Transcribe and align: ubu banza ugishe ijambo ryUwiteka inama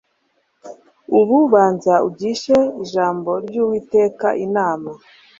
ubu 1.19 1.37
banza 1.51 1.93
ugishe 2.07 2.57
ijambo 2.83 3.31
ryUwiteka 3.45 4.27
inama 4.45 4.91